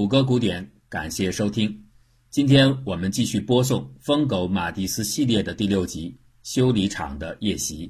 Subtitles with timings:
[0.00, 1.84] 谷歌古典，感谢收听。
[2.30, 6.10] 今天我们继续播送《疯狗马蒂斯》系列的第六集
[6.42, 7.86] 《修理厂的夜袭》。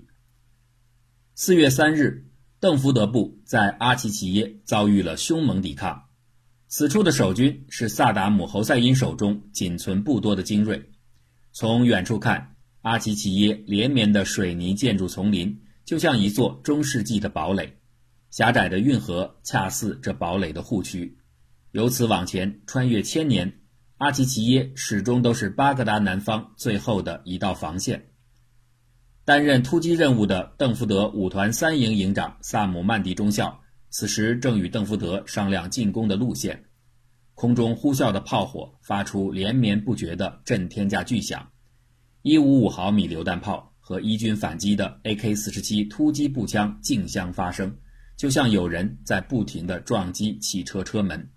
[1.37, 2.27] 四月三日，
[2.59, 6.03] 邓福德部在阿奇奇耶遭遇了凶猛抵抗。
[6.67, 10.91] 此处的守军是萨达姆侯赛因手中仅存不多的精锐。
[11.53, 17.73] 从远处看，阿奇奇耶连绵的水泥建筑丛林就像一座中世纪的堡垒，
[18.31, 21.17] 狭窄的运河恰似这堡垒的护区。
[21.73, 23.61] 由此往前，穿越千年，
[23.99, 28.09] 阿奇齐耶始终都是巴格达南方最后的一道防线。
[29.25, 36.65] 担任突击任务的邓福德五团三营营长萨姆曼迪中校，此时正与邓福德商量进攻的路线。
[37.35, 41.51] 空中呼啸的炮火发出连绵不绝的震天价巨响，
[42.23, 47.79] 一五五毫米榴弹炮和伊军反击的 AK 四十七突击步枪竞相发生，
[48.17, 51.31] 就像有人在不停地撞击汽车车门。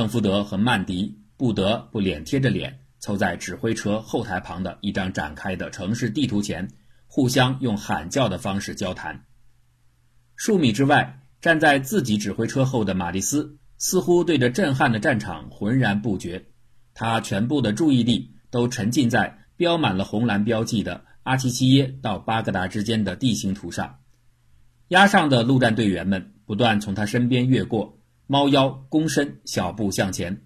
[0.00, 6.66] 邓福德和曼迪不得不脸贴着脸，凑在指挥车后台旁的一张展开的城市地图前，
[7.06, 9.26] 互相用喊叫的方式交谈。
[10.36, 16.46] 数米之外，站在自己指挥车后的马蒂斯似乎对着震撼的战场浑然不觉，
[16.94, 23.98] 他全部的注意力都沉浸在标满了红蓝标记的阿奇齐耶到巴格达之间的地形图上。
[24.88, 27.98] 压上的陆战队员们不断从他身边越过。
[28.30, 30.42] 猫腰躬身，小步向前。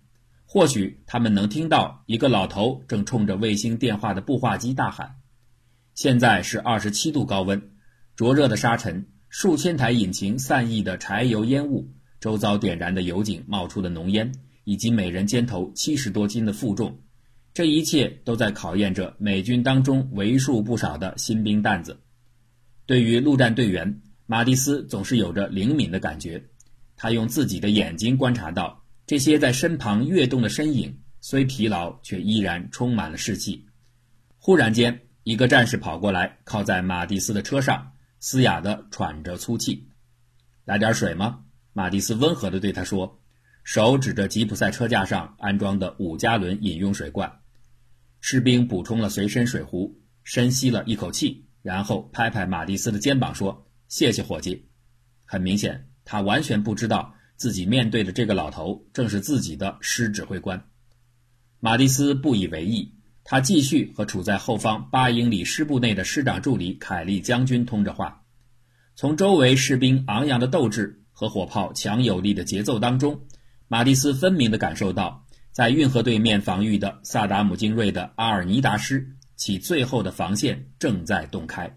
[0.46, 5.16] 或许他们能听到一个老头正冲着卫星电话的步话机大喊
[5.94, 7.72] ：“现在是二十七度高温，
[8.16, 14.32] 灼热的沙尘，数千台引擎散溢的柴油烟雾，周遭点燃的油井冒出的浓烟，
[14.64, 17.00] 以及每人肩头七十多斤的负重，
[17.52, 22.00] 这一切都在考验着美军当中为数不少的新兵蛋子。
[22.86, 26.42] 对于陆战队员，马蒂斯总是有着灵敏的感觉。”
[27.04, 33.66] 他用自己的眼睛观察到这些在身旁跃动的身影，虽疲劳，却依然充满了士气。
[34.38, 39.86] 忽然间，一个战士跑过来，靠在马蒂斯的车上，嘶哑地喘着粗气。
[40.64, 41.44] “来点水吗？”
[41.74, 43.20] 马蒂斯温和地对他说，
[43.64, 47.30] 手指着吉普赛车架上安装的五加仑饮用水罐。
[48.20, 54.70] 士兵补充了随身水壶，深吸了一口气，然后拍拍马蒂斯的肩膀说：“谢谢，伙计。”
[55.28, 55.90] 很明显。
[56.04, 60.64] 他完全不知道自己面对的这个老头正是自己的师指挥官。
[61.60, 62.94] 马蒂斯不以为意，
[63.24, 68.22] 他继续和处在后方八英里师部内的师长助理凯利将军通着话。
[68.96, 73.22] 从周围士兵昂扬的斗志和火炮强有力的节奏当中，
[73.66, 81.74] 马蒂斯分明地感受到，在运河对面防御的萨达姆精锐的阿尔尼达师其最后的防线正在洞开。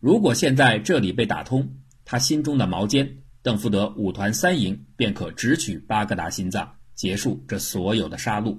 [0.00, 3.18] 如果现在这里被打通，他心中的矛尖。
[3.48, 8.58] 邓福德五团三营便可直取巴格达心脏，结束这所有的杀戮。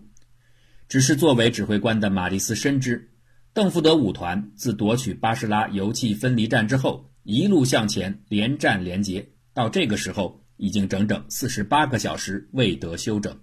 [0.88, 3.12] 只是作为指挥官的马蒂斯深知，
[3.54, 13.40] 邓福德五团自夺取巴士拉油气分离站之后，一路向前，连战连捷，到这个时候已经整整四十八个小时未得休整。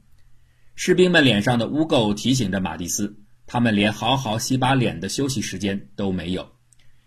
[0.74, 6.44] 士兵们脸上的污垢提醒着马蒂斯，他们连好好洗把脸的休息时间都没有。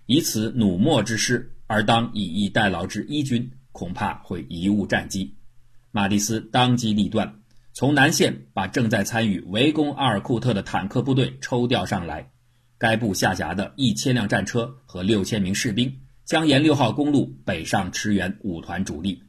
[0.06, 3.52] 以此努墨之师，而当以逸待劳之一军。
[3.72, 5.36] 恐怕会贻误战机。
[5.92, 7.42] 马蒂斯当机立断，
[7.74, 12.32] 从南线把正在参与围攻阿尔库特的坦克部队抽调上来。
[12.78, 19.22] 该部下辖的一千辆战车和六千名士兵将沿六号公路北上驰援五团主力，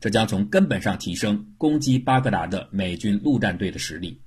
[0.00, 4.20] 这将从根本上提升攻击巴格达的美军陆战队的实力。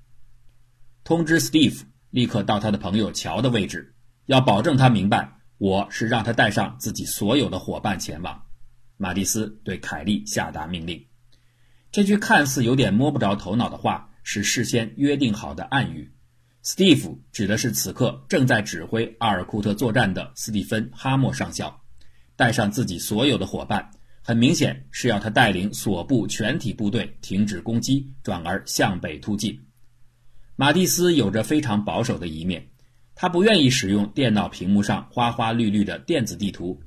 [1.04, 3.94] 通知 Steve 立刻到他的朋友乔的位置，
[4.28, 8.44] 要保证他明白我是让他带上自己所有的伙伴前往。
[9.02, 11.02] 马蒂斯对凯利下达命令。
[11.90, 16.12] 这句看似有点摸不着头脑的话，是事先约定好的暗语。
[16.66, 21.82] Steve 指的是此刻正在指挥阿尔库特作战的斯蒂芬·哈默上校，
[22.36, 23.90] 带上自己所有的伙伴，
[24.22, 29.58] 很明显是要他带领所部全体部队停止攻击，转而向北突进。
[30.58, 32.68] 马蒂斯有着非常保守的一面，
[33.16, 36.84] 他不愿意使用电脑屏幕上花花绿绿的电子地图。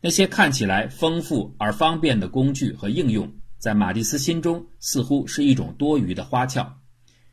[0.00, 6.80] 那些看起来丰富而方便的工具和应用，在马蒂斯心中似乎是一种多余的花俏。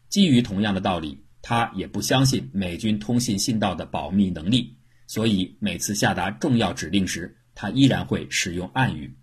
[0.09, 4.75] 基于同样的道理，他也不相信美军通信信道的保密能力，
[5.07, 9.17] 所以每次下达重要指令时，他依然会使用暗语。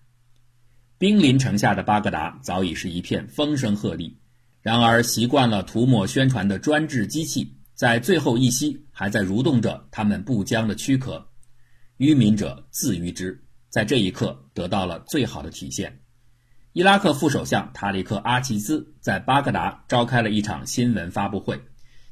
[0.97, 4.15] 兵临城下的巴格达早已是一片风声鹤唳，
[4.63, 11.29] 然而习惯了涂抹宣传的专制机器，在最后一息还在蠕动着他们不僵的躯壳。
[11.97, 16.01] 愚民者自愚之，在这一刻得到了最好的体现。
[16.73, 21.61] 伊拉克副首相塔里克·阿齐兹在巴格达召开了一场新闻发布会，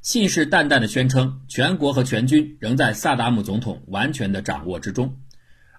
[0.00, 5.16] 信誓旦旦地宣称，全国和全军仍在萨达姆总统完全的掌握之中。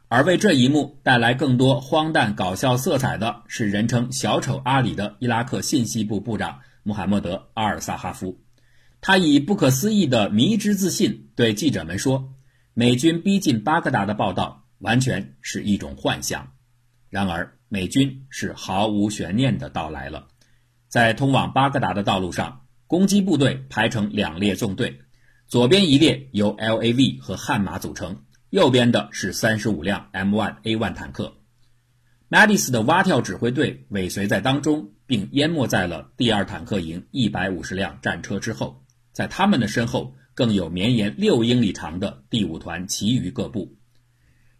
[0.10, 8.38] 而为这一幕带来更多荒诞搞笑色彩的是，人称“小丑阿里”的伊拉克信息部部长穆罕默德·阿尔萨哈夫。
[9.00, 12.34] 他以不可思议的迷之自信对记者们说
[12.74, 16.52] ：“美军逼近巴格达的报道完全是一种幻象。”
[17.10, 17.58] 然而。
[17.70, 20.28] 美军是毫无悬念地到来了，
[20.90, 25.00] 在通往巴格达的道路上，攻击部队排成两列纵队，
[25.48, 31.36] 左边一列由 LAV 和悍马组成，右边的是三十五辆 M1A1 坦克。
[32.28, 38.84] 马蒂斯的蛙跳指挥队尾随在当中，并淹没在了第二坦克营一百五十辆战车之后，
[39.14, 43.76] 在他们的身后更有绵延六英里长的第五团其余各部。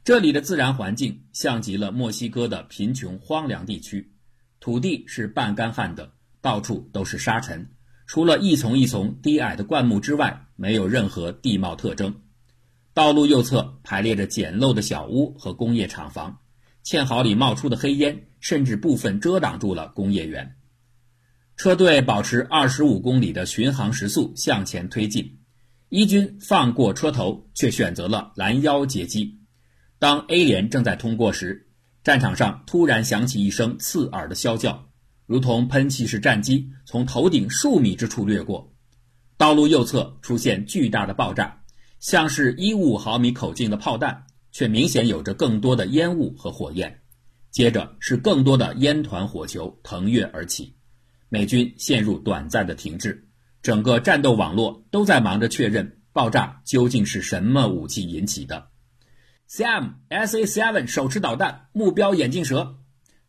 [0.04, 4.12] 这里的自然环境像极了墨西哥的贫穷荒凉地区，
[4.60, 6.12] 土地是半干旱的，
[6.42, 7.72] 到处都是沙尘，
[8.06, 12.22] 除了一丛一丛低矮的灌木之外，没有任何地貌特征。
[12.94, 16.40] 道路右侧排列着简陋的小屋和工业厂房，
[16.84, 20.58] 堑壕里冒出的黑烟甚至部分遮挡住了工业园。
[21.56, 25.40] 车队保持二十五公里的巡航时速向前推进，
[25.96, 29.38] 一军放过车头，却选择了拦腰截击。
[30.00, 31.68] 当 A 连正在通过时，
[32.04, 34.90] 战场上突然响起一声刺耳的啸叫，
[35.28, 38.74] 如同喷气式战机从头顶数米之处掠过。
[39.38, 41.62] 道路右侧出现巨大的爆炸，
[42.00, 47.02] 像是一五毫米口径的炮弹，却明显有着更多的烟雾和火焰。
[47.52, 50.74] 接着是更多的烟团火球腾跃而起，
[51.30, 53.28] 美军陷入短暂的停滞，
[53.64, 58.68] 整个战斗网络都在忙着确认爆炸究竟是什么武器引起的。
[59.50, 62.80] Sam SA7 手持导弹，目标眼镜蛇。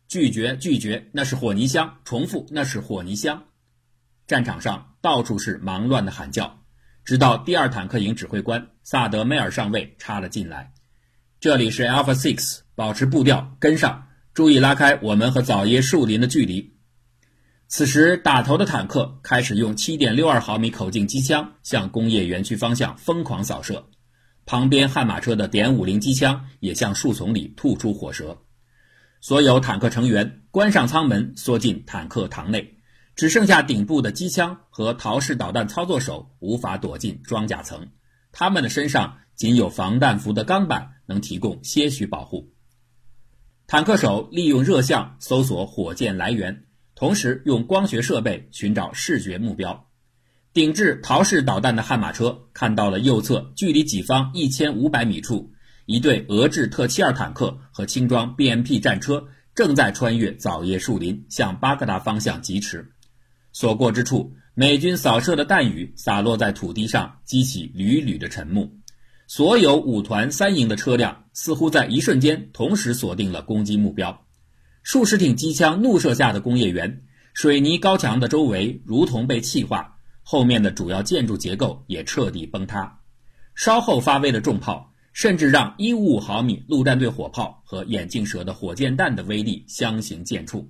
[0.09, 1.99] 拒绝，拒绝，那是火泥箱。
[2.03, 3.45] 重复，那是火泥箱。
[4.27, 6.63] 战场上到处是忙乱的喊叫，
[7.05, 10.73] 直到第二坦克营指挥官萨德梅尔上尉插了进来。
[11.39, 16.74] 这里是 Alpha Six，保持步调，跟上，注意拉开我们和枣耶树林的距离。
[17.77, 23.89] 此时打头的坦克开始用7.62毫米口径机枪向工业园区方向疯狂扫射。
[24.45, 28.43] 旁边悍马车的点五零机枪也向树丛里吐出火舌，
[29.19, 32.77] 所有坦克成员关上舱门，缩进坦克膛内，
[33.13, 37.89] 只剩下顶部的机枪和陶式导弹操作手无法躲进装甲层，
[38.31, 42.53] 他们的身上仅有防弹服的钢板能提供些许保护。
[43.67, 46.64] 坦克手利用热像搜索火箭来源，
[46.95, 49.87] 同时用光学设备寻找视觉目标。
[50.53, 55.51] 顶置陶式导弹的悍马车看到了右侧距离己方一千五百米处，
[55.85, 62.93] 一队俄制特七二坦克和轻装 BMP 战车正在穿越枣叶树林向巴格达方向疾驰。
[63.51, 68.71] 所过之处，美军扫射的弹雨洒落在土地上，激起缕缕的沉幕。
[69.27, 74.24] 所有五团三营的车辆似乎在一瞬间同时锁定了攻击目标。
[74.85, 77.01] 数十挺机枪怒射下的工业园，
[77.33, 79.97] 水泥高墙的周围如同被气化。
[80.21, 82.99] 后面的主要建筑结构也彻底崩塌，
[83.55, 90.63] 稍后发威的重炮甚至让155毫米陆战队火炮和眼镜蛇的火箭弹的威力相形见绌，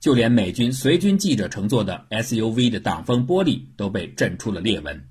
[0.00, 5.08] 就连美军随军记者乘坐的 SUV 的挡风玻璃都被震出了裂纹。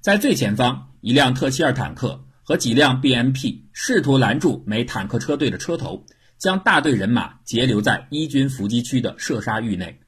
[0.00, 6.04] 在最前方，一辆特七二坦克和几辆 BMP 试图拦住美坦克车队的车头，
[6.40, 10.00] 将大队人马截留在一军伏击区的射杀域内。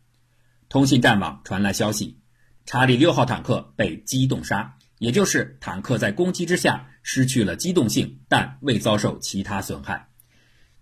[0.71, 2.19] 通信战网传来消息。
[2.65, 10.09] 查理六号坦克被机动杀，也就是坦克在攻击之下失去了机动性，但未遭受其他损害。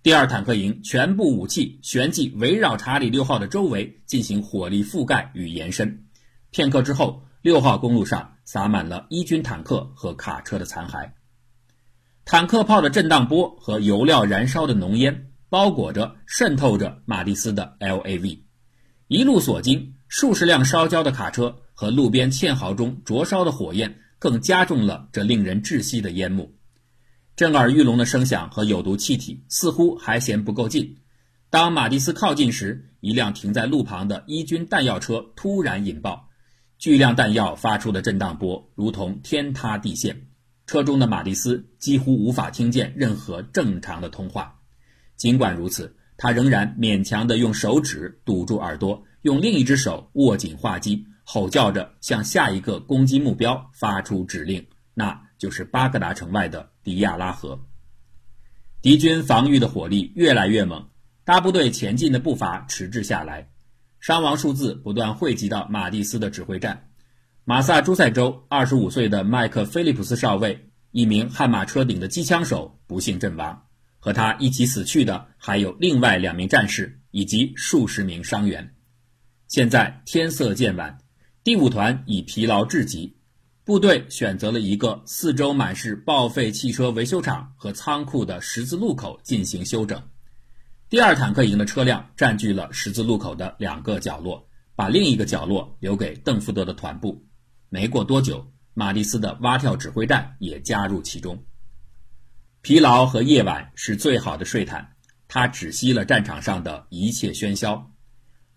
[0.02, 6.04] 第二坦克营全部武器旋即围绕查理六号的周围进行火力覆盖与延伸。
[6.50, 11.12] 片刻之后，六号公路上洒满了一军坦克和卡车的残骸。
[12.26, 18.38] 坦克炮的震荡波和油料燃烧的浓烟包裹着、渗透着马蒂斯的 LAV，
[19.08, 21.54] 一路所经，数十辆烧焦的卡车。
[21.72, 26.54] 和路边堑壕中灼烧的火焰，更加重了这令人窒息的烟幕。
[27.36, 30.98] 震耳欲聋的声响和有毒气体似乎还嫌不够劲。
[31.48, 36.28] 当马蒂斯靠近时，一辆停在路旁的伊军弹药车突然引爆，
[36.78, 40.28] 巨量弹药发出的震荡波如同天塌地陷。
[40.66, 44.59] 车中的马蒂斯几乎无法听见任何正常的通话。
[45.20, 51.04] 尽管如此，他仍然勉强地用手指堵住耳朵，用另一只手握紧话机。
[51.24, 57.60] 吼叫着向下一个攻击目标发出指令，那就是巴格达城外的迪亚拉河。
[58.80, 60.88] 敌军防御的火力越来越猛，
[61.22, 63.50] 大部队前进的步伐迟滞下来，
[64.00, 66.88] 伤亡数字不断汇集到马蒂斯的指挥站。
[67.44, 73.66] 马萨诸塞州25岁的麦克菲利普斯少尉，一名悍马车顶的机枪手，不幸阵亡。
[74.00, 78.74] 和他一起死去的还有另外两名战士以及数十名伤员。
[79.46, 80.98] 现在天色渐晚，
[81.44, 83.16] 第五团已疲劳至极，
[83.64, 90.02] 部队选择了一个四周满是报废汽车维修厂和仓库的十字路口进行休整。
[90.88, 97.24] 第二坦克营的车辆占据了十字路口的两个角落，把另一个角落留给邓福德的团部。
[97.68, 101.44] 没过多久，马蒂斯的蛙跳指挥站也加入其中。
[102.62, 104.86] 疲劳和夜晚是最好的睡毯，
[105.28, 107.90] 它止息了战场上的一切喧嚣。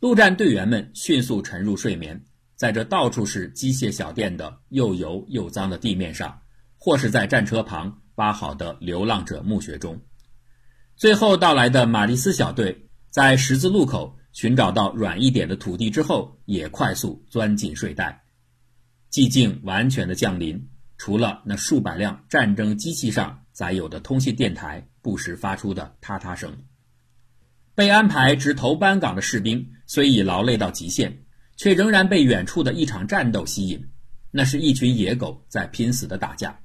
[0.01, 2.21] 陆战队员们迅速沉入睡眠，
[2.57, 6.37] 在这到处是机械小店的又油又脏的地面上，
[6.77, 9.97] 或是在战车旁挖好的流浪者墓穴中。
[10.97, 18.25] 最后到来的马蒂斯小队，在十字路口寻找到软一点的土地之后，也快速钻进睡袋。
[19.09, 26.53] 寂静完全的降临，除了那数百辆战争机器上载有的通信电台不时发出的嗒嗒声。
[27.75, 31.23] 被安排值头班岗的士兵虽已劳累到极限，
[31.55, 33.89] 却仍然被远处的一场战斗吸引。
[34.29, 36.59] 那是一群野狗在拼死的打架，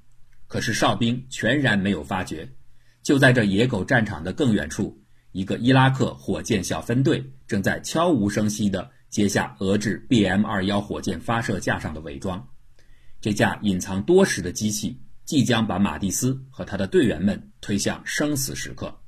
[0.46, 2.48] 可是哨兵全然没有发觉。
[3.02, 4.98] 就在这野狗战场的更远处，
[5.32, 12.46] 一个伊拉克火箭小分队正在悄无声息地揭下俄制 BM 二幺火箭发射架上的伪装。
[13.20, 18.98] 这架隐藏多时的机器即将把马蒂斯和他的队员们推向生死时刻。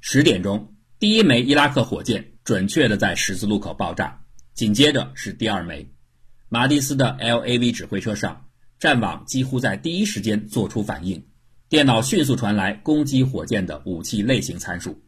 [0.00, 5.88] 十点钟，第一枚伊拉克火箭准确地在十字路口爆炸，紧接着是第二枚。
[6.48, 8.46] 马蒂斯的 LAV 指挥车上，
[8.80, 11.24] 战网几乎在第一时间做出反应。
[11.68, 15.04] 电脑迅速传来攻击火箭的武器类型参数，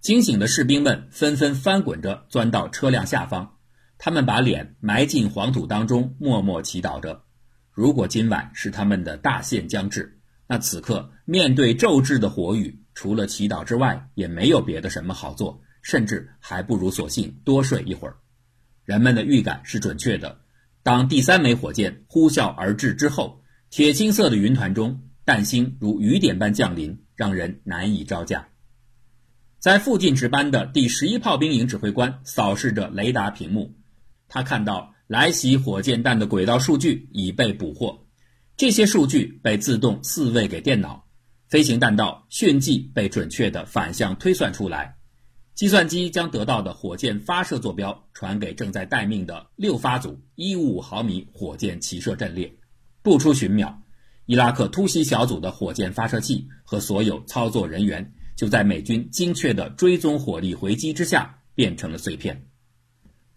[0.00, 3.56] 惊醒的士兵们纷纷翻滚着钻到车辆下方，
[3.98, 7.24] 他们把脸埋进黄土当中，默默祈祷着：
[7.72, 18.16] 如果今晚是他们的大限将至，那此刻面对骤至的火雨，除了祈祷之外，也没有别的什么好做，甚至还不如索性多睡一会儿。
[18.84, 20.40] 人们的预感是准确的，
[20.82, 25.02] 当第三枚火箭呼啸而至之后，铁青色的云团中。
[25.22, 28.48] 弹星如雨点般降临，让人难以招架。
[29.60, 33.76] 在附近值班的第十一炮兵营指挥官扫视着雷达屏幕，
[34.26, 38.06] 他看到来袭火箭弹的轨道数据已被捕获，
[38.56, 41.04] 这些数据被自动自喂给电脑，
[41.48, 44.98] 飞行弹道迅即被准确的反向推算出来。
[45.56, 52.54] 计算机将得到的火箭发射坐标传给正在待命的六发组一五五毫米火箭齐射阵列，
[53.02, 53.82] 不出旬秒。
[54.26, 62.46] 伊拉克突袭小组的火箭发射器和所有操作人员就在美军精确的追踪火力回击之下变成了碎片。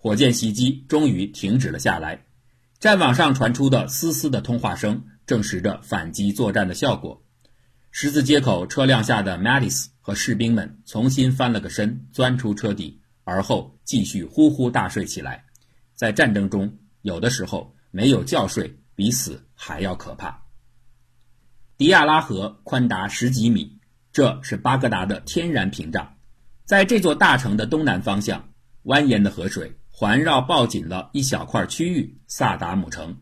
[0.04, 2.26] 火箭袭击终于停止了下来，
[2.78, 7.24] 战网上传出的嘶嘶的通话声证实着反击作战的效果。
[7.90, 15.46] 十字街口车辆下的 Matis 和士兵们重新翻了个身，钻出车底，而后继续呼呼大睡起来。
[15.96, 20.44] 在战争中，有的时候没有觉睡比死还要可怕。
[21.78, 23.80] 迪亚拉河宽达十几米，
[24.12, 26.18] 这是巴格达的天然屏障。
[26.66, 28.50] 在这座大城的东南方向，
[28.84, 33.16] 蜿蜒的河水环绕抱紧了一小块区域——萨达姆城。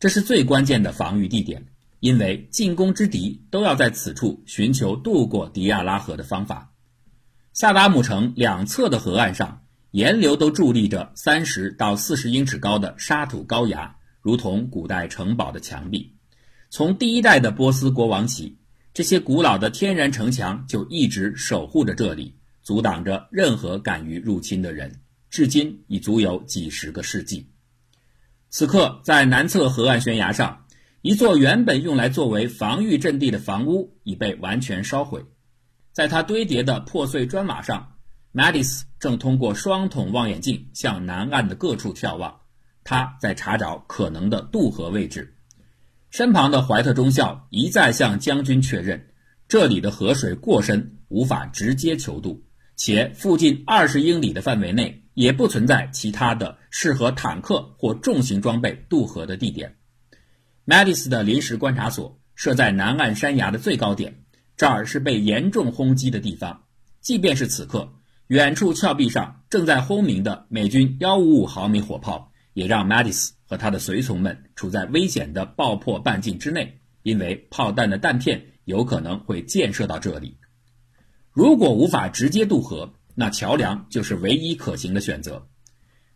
[0.00, 1.66] 这是最关键的防御地点，
[2.00, 6.72] 因为进攻之敌都要在此处寻求渡过迪亚拉河的方法。
[7.52, 16.16] 萨达姆城两侧的河岸上，沿流都伫立着三十到四十英尺高的沙土高崖，如同古代城堡的墙壁。
[16.70, 18.56] 从第一代的波斯国王起，
[18.94, 25.00] 这些古老的天然城墙就一直守护着这里，阻挡着任何敢于入侵的人。
[25.30, 27.50] 至今已足有几十个世纪。
[28.50, 30.64] 此刻，在南侧河岸悬崖上，
[31.02, 35.24] 一座原本用来作为防御阵地的房屋已被完全烧毁。
[35.92, 37.96] 在它堆叠的破碎砖瓦上
[38.32, 42.40] ，Madis 正通过双筒望远镜向南岸的各处眺望，
[42.84, 45.34] 他在查找可能的渡河位置。
[46.10, 49.08] 身旁的怀特中校一再向将军确认，
[49.46, 52.42] 这里的河水过深，无法直接求渡，
[52.76, 59.74] 且附近二十英里的范围内也不存在其他的适合坦克或重型装备渡河的地点。
[60.64, 64.22] Madis 的临时观察所设在南岸山崖的最高点，
[64.56, 66.62] 这儿是被严重轰击的地方。
[67.00, 67.94] 即便是此刻，
[68.28, 73.30] 远处峭壁上正在轰鸣的美军幺五五毫米火炮，也让 Madis。
[73.44, 80.36] 和他的随从们处在危险的爆破半径之内，因为炮弹的弹片有可能会溅射到这里。
[81.32, 85.48] 如果无法直接渡河，那桥梁就是唯一可行的选择。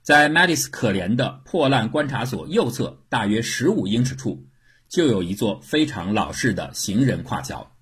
[0.03, 4.47] 在马蒂斯可怜的破烂观察所右侧大约十五英尺处，
[4.89, 7.73] 就有一座非常老式的行人跨桥，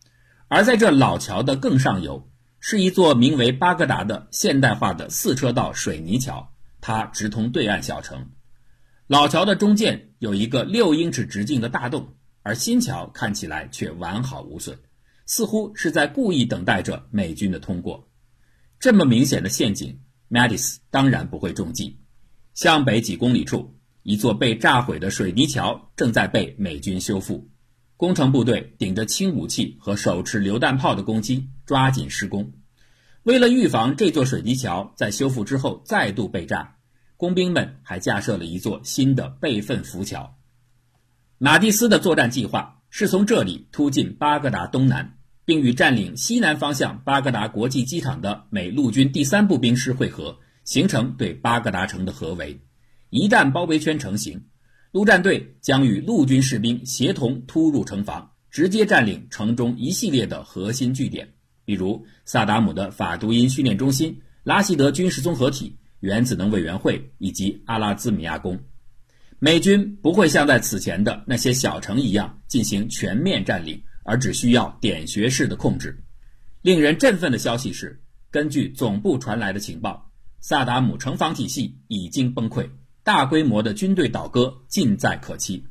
[0.48, 8.30] 而在这老桥的更上游，是一座名为巴格达的现代化的四车道水泥桥，它直通对岸小城。
[9.06, 14.78] 老桥的中间有一个六英尺直径的大洞，而新桥看起来却完好无损，
[15.26, 18.09] 似乎是在故意等待着美军的通过。
[18.80, 21.98] 这么明显的陷阱，马蒂斯当然不会中计。
[22.54, 27.50] 向北几公里处，一座被炸毁的水泥桥正在被美军修复，
[27.98, 32.54] 工程部队顶着轻武器和手持榴弹炮的攻击，抓紧施工。
[33.22, 36.76] 为了预防这座水泥桥在修复之后再度被炸。
[37.18, 40.38] 工兵们还架设了一座新的备份浮桥。
[41.36, 45.18] 马蒂斯的作战计划是从这里突进巴格达东南，
[45.50, 52.60] 并与占领西南方向巴格达国际机场的美陆军第三步兵师会合，形成对巴格达城的合围。
[53.08, 54.40] 一旦包围圈成型，
[54.92, 61.28] 陆战队将与陆军士兵协同突入城防，直接占领城中一系列的核心据点，
[61.64, 65.76] 比如萨达姆的法杜因训练中心、拉希德军事综合体。
[65.98, 68.56] 原子能委员会以及阿拉兹米亚宫，
[69.40, 76.02] 美军不会像在此前的那些小城一样进行全面占领，而只需要点穴式的控制。
[76.62, 82.68] 令人振奋的消息是，根据总部传来的情报，萨达姆城防体系已经崩溃，
[83.02, 85.64] 大规模的军队倒戈近在可期。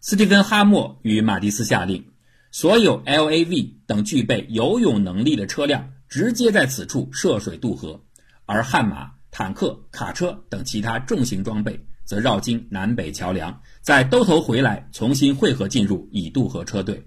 [0.00, 2.04] 斯蒂芬·哈默与马蒂斯下令，
[2.50, 8.02] 所有 LAV 等具备游泳能力的车辆直接在此处涉水渡河。
[8.46, 17.02] 而悍马、坦克、卡车等其他重型装备则绕经南北桥梁，再兜头回来，重新汇合进入已渡河车队。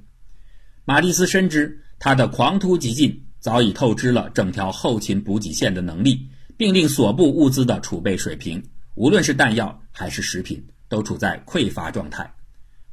[0.87, 8.63] 马蒂斯深知他的狂突急进早已透支了整条后勤补给线的能力，并令所部物资的储备水平，
[8.95, 12.33] 无论是弹药还是食品，都处在匮乏状态。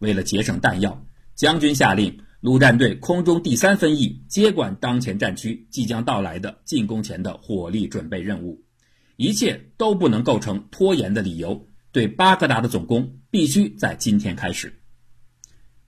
[0.01, 8.61] 为了节省弹药，将军下令陆战队空中第三分翼接管当前战区即将到来的进攻前的火力准备任务，
[9.15, 11.69] 一切都不能构成拖延的理由。
[11.93, 14.81] 对巴格达的总攻必须在今天开始。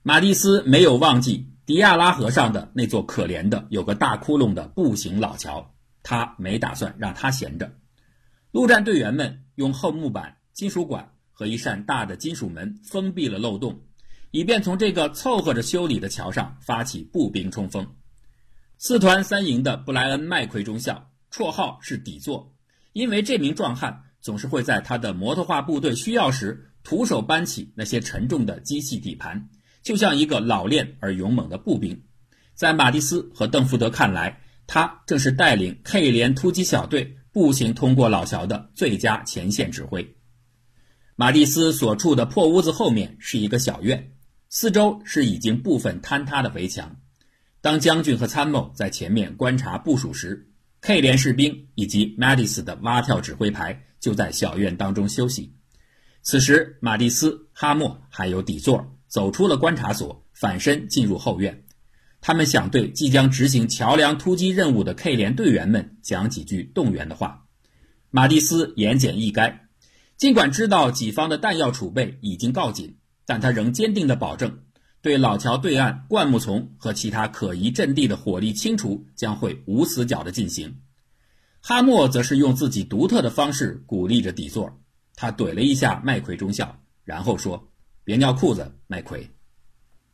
[0.03, 7.69] 马蒂斯没有忘记迪亚拉河上的那座可怜的有个大窟窿的步行老桥，他没打算让它闲着。
[8.51, 13.81] 陆战队员们用厚木板、金属管和一扇大的金属门封闭了漏洞。
[14.31, 17.85] 以便从这个凑合着修理的桥上发起步兵冲锋。
[18.77, 22.55] 四团三营的布莱恩·麦奎中校，绰号是底座，
[22.93, 29.49] 因为这名壮汉总是会在他的摩托化部队需要时徒手搬起那些沉重的机器底盘，
[29.87, 32.03] 就像一个老练而勇猛的步兵。
[32.55, 40.13] 在马蒂斯和邓福德看来，他正是带领 K 连突击小队步行通过老桥的最佳前线指挥。
[41.15, 44.11] 马蒂斯所处的破屋子后面是一个小院。
[44.49, 46.97] 四周是已经部分坍塌的围墙。
[47.61, 55.55] 当将军和参谋在前面观察部署时，K 连士兵以及马蒂斯的蛙跳指挥排就在小院当中休息。
[56.23, 61.63] 此时，马蒂斯、哈默还有底座走出了观察所，反身进入后院。
[62.21, 67.45] 他们想对即将执行桥梁突击任务的 K 连队员们讲几句动员的话。
[68.09, 69.59] 马蒂斯言简意赅，
[70.17, 72.97] 尽管知道己方的弹药储备已经告紧。
[73.29, 74.59] 但他仍坚定地保证，
[75.01, 80.77] 对老桥对岸灌木丛和其他可疑阵地的火力清除将会无死角地进行。
[81.59, 84.79] 哈默则是用自己独特的方式鼓励着底座，
[85.13, 87.67] 他怼了一下麦奎中校，然后说
[88.07, 89.29] ：“别尿裤子，麦奎。”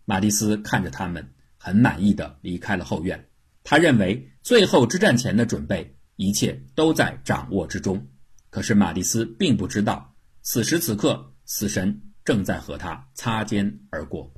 [0.03, 3.29] 马蒂斯看着他们，很满意的离开了后院。
[3.63, 8.07] 他认为最后之战前的准备一切都在掌握之中。
[8.49, 12.01] 可是马蒂斯并不知道，此时此刻，死神。
[12.25, 14.33] 正在和他擦肩而过。